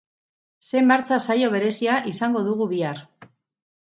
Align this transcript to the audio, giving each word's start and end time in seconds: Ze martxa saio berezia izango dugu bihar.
Ze 0.69 0.81
martxa 0.91 1.19
saio 1.29 1.51
berezia 1.57 1.99
izango 2.13 2.45
dugu 2.51 2.71
bihar. 2.73 3.07